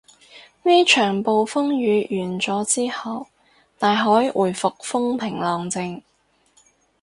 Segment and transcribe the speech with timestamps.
[0.63, 3.27] 呢場暴風雨完咗之後，
[3.77, 6.01] 大海回復風平浪靜